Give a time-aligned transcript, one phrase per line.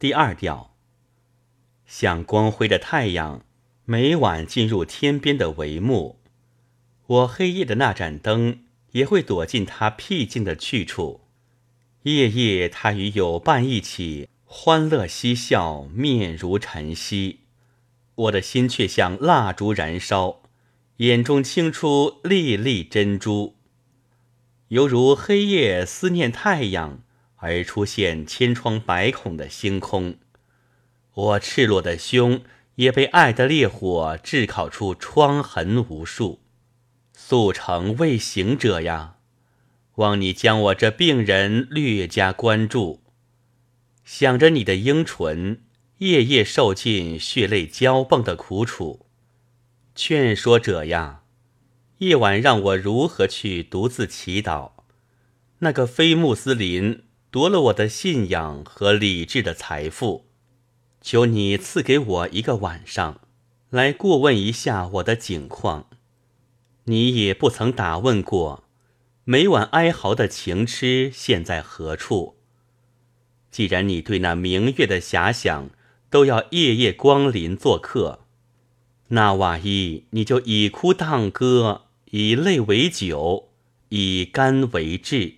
[0.00, 0.76] 第二调，
[1.84, 3.44] 像光辉的太阳，
[3.84, 6.20] 每晚进入天边的帷幕，
[7.04, 8.60] 我黑夜的那盏灯
[8.92, 11.22] 也会躲进它僻静的去处。
[12.02, 17.40] 夜夜，他与友伴一起欢乐嬉笑，面如晨曦。
[18.14, 20.42] 我的心却像蜡烛燃烧，
[20.98, 23.56] 眼中倾出粒粒珍珠，
[24.68, 27.02] 犹如黑夜思念太阳
[27.38, 30.16] 而出现千疮百孔的星空。
[31.14, 32.42] 我赤裸的胸
[32.76, 36.40] 也被爱的烈火炙烤出疮痕无数。
[37.12, 39.16] 速成未醒者呀！
[39.96, 43.02] 望你将我这病人略加关注，
[44.04, 45.62] 想着你的樱唇，
[45.98, 49.04] 夜夜受尽血泪交迸的苦楚。
[49.96, 51.22] 劝说者呀，
[51.98, 54.70] 夜晚让我如何去独自祈祷？
[55.58, 60.24] 那个非穆斯林夺了我的信仰和理智的财富，
[61.02, 63.20] 求你赐给我一个晚上，
[63.68, 65.90] 来过问一下我的境况。
[66.84, 68.64] 你也不曾打问过。
[69.24, 72.36] 每晚哀嚎的情痴现在何处？
[73.50, 75.68] 既然你对那明月的遐想
[76.08, 78.20] 都要夜夜光临做客，
[79.08, 83.50] 那瓦伊你就以哭当歌，以泪为酒，
[83.90, 85.34] 以肝为质。